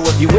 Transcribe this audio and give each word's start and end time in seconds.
So 0.00 0.06
if 0.08 0.20
you 0.22 0.29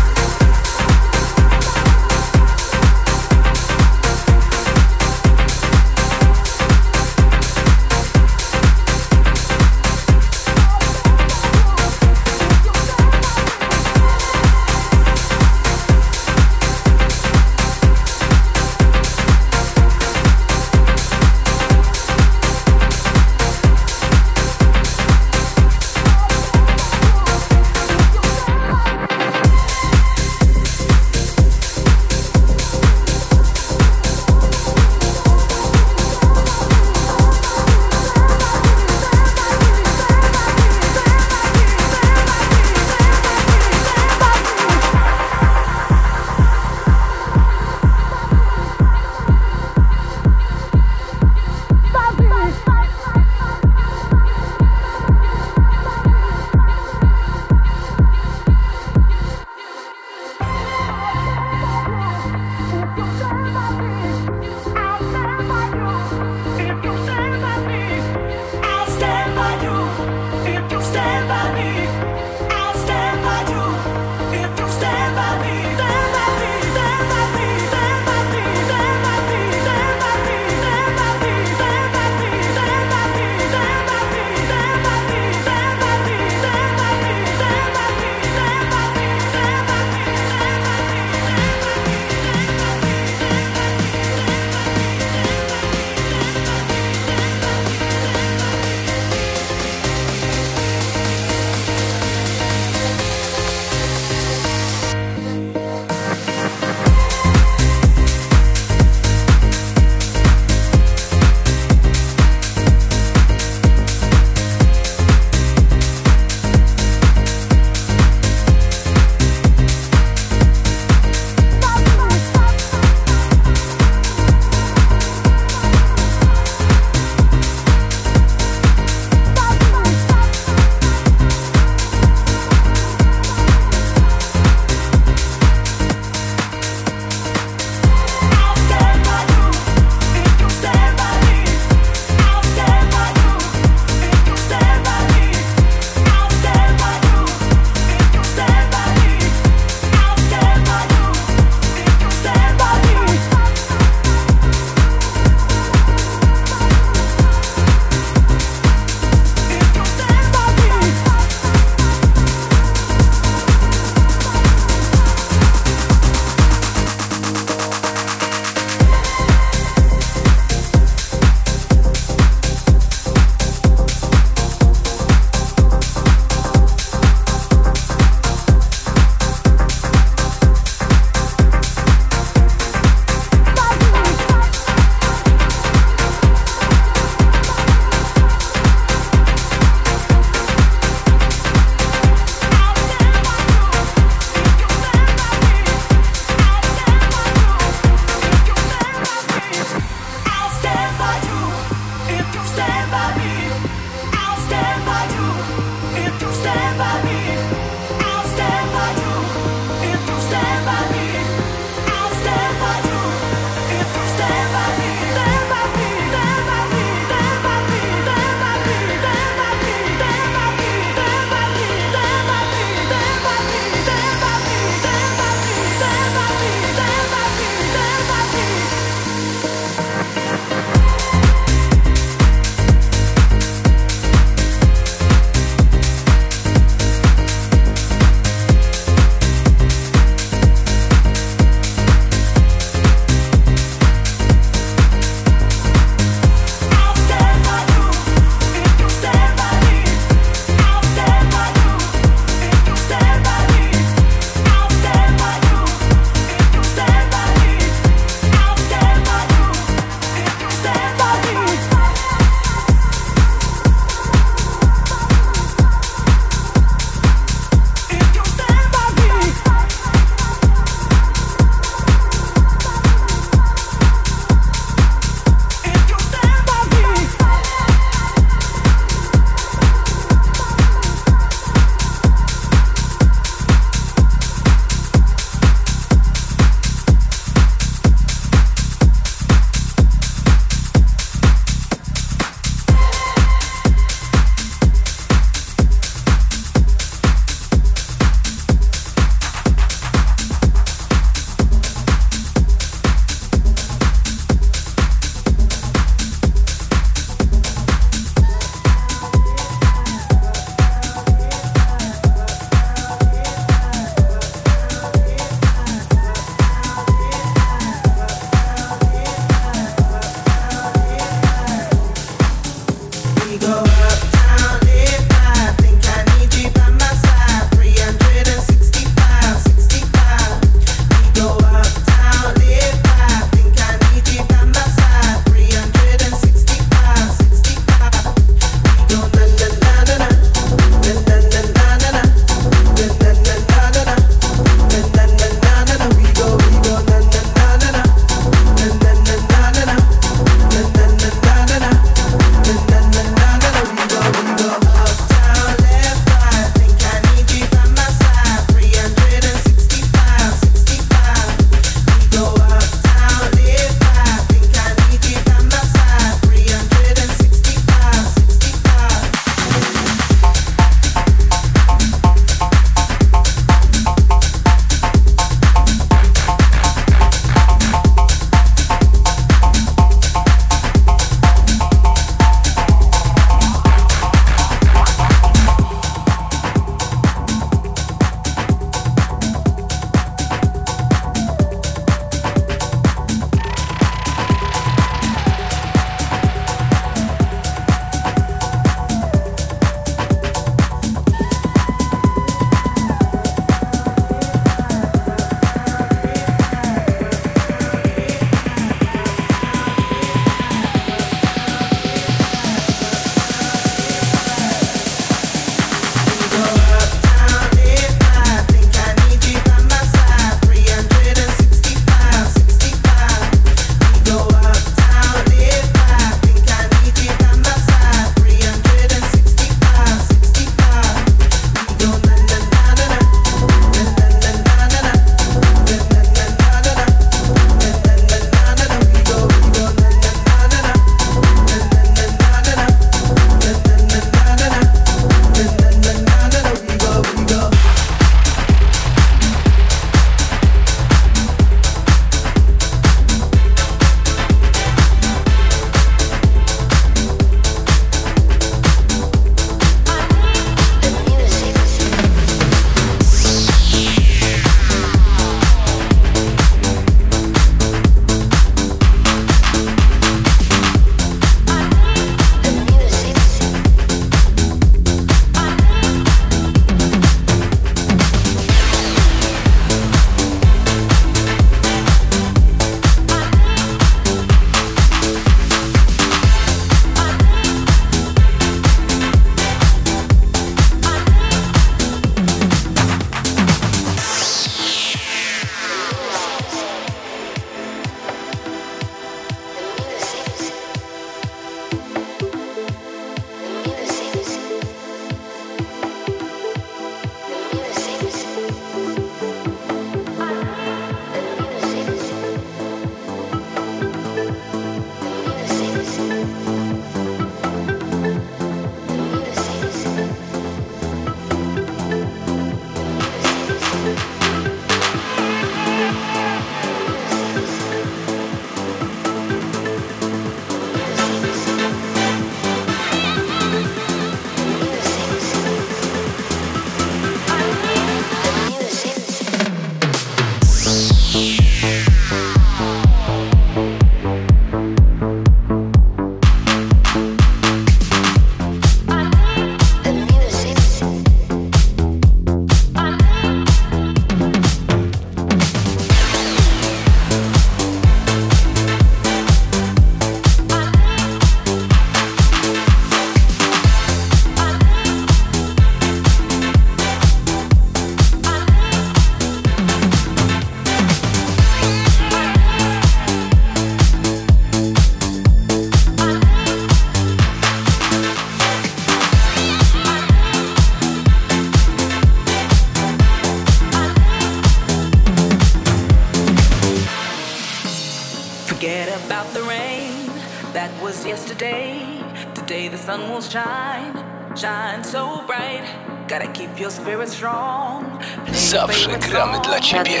Zawsze 598.50 598.98
gramy 598.98 599.40
dla 599.40 599.60
ciebie. 599.60 600.00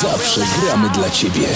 Zawsze 0.00 0.40
gramy 0.60 0.90
dla 0.90 1.10
ciebie. 1.10 1.48